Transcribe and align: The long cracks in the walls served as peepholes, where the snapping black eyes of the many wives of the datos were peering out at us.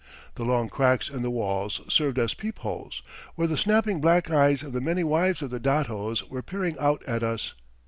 The 0.33 0.43
long 0.45 0.67
cracks 0.67 1.11
in 1.11 1.21
the 1.21 1.29
walls 1.29 1.79
served 1.87 2.17
as 2.17 2.33
peepholes, 2.33 3.03
where 3.35 3.47
the 3.47 3.55
snapping 3.55 4.01
black 4.01 4.31
eyes 4.31 4.63
of 4.63 4.73
the 4.73 4.81
many 4.81 5.03
wives 5.03 5.43
of 5.43 5.51
the 5.51 5.59
datos 5.59 6.27
were 6.27 6.41
peering 6.41 6.75
out 6.79 7.03
at 7.05 7.21
us. 7.21 7.53